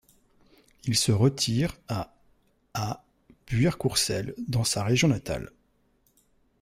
[0.85, 2.15] Il se retire à
[2.73, 3.05] à
[3.45, 5.51] Buire-Courcelles dans sa région natale.